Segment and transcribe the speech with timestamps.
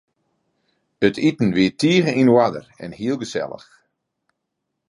[1.07, 3.69] It iten wie tige yn oarder en hiel gesellich.